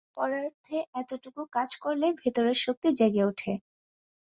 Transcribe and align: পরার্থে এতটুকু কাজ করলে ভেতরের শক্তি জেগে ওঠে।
পরার্থে 0.17 0.77
এতটুকু 0.95 1.41
কাজ 1.55 1.69
করলে 1.83 2.07
ভেতরের 2.21 2.57
শক্তি 2.63 2.87
জেগে 2.99 3.23
ওঠে। 3.29 3.51